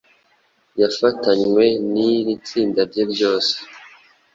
yafatanywe 0.81 1.65
n'iri 1.91 2.33
tsinda 2.45 2.81
rye 2.89 3.03
ryose. 3.11 3.55